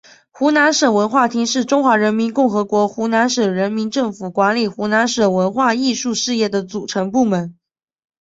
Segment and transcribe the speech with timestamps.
[0.31, 7.55] 湖南省文化厅是中华人民共和国湖南省人民政府管理湖南省文化艺术事业的组成部门。